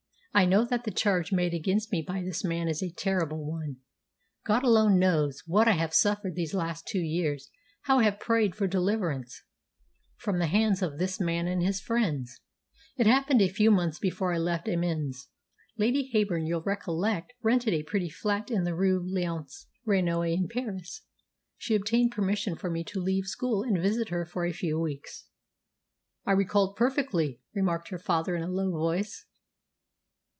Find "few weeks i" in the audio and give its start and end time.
24.53-26.31